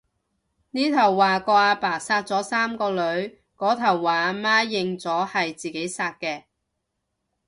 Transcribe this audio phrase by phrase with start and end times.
[0.71, 6.45] 呢頭話個阿爸殺咗三個女，嗰頭話個阿媽認咗係自己殺嘅